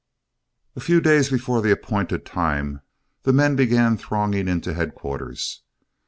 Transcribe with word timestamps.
A 0.75 0.79
few 0.79 0.99
days 0.99 1.29
before 1.29 1.61
the 1.61 1.69
appointed 1.69 2.25
time, 2.25 2.81
the 3.21 3.31
men 3.31 3.55
began 3.55 3.97
thronging 3.97 4.47
into 4.47 4.73
headquarters. 4.73 5.61